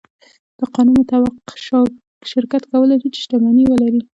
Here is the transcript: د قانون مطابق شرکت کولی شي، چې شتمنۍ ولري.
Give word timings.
د 0.59 0.61
قانون 0.73 0.95
مطابق 1.01 1.33
شرکت 2.31 2.63
کولی 2.71 2.95
شي، 3.01 3.09
چې 3.13 3.19
شتمنۍ 3.23 3.63
ولري. 3.67 4.01